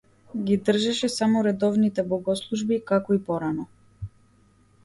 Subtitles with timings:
[0.45, 3.67] Ги држеше само редовните богослужби, како и порано.